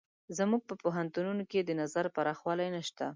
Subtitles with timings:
[0.37, 3.05] زموږ په پوهنتونونو کې د نظر پراخوالی نشته.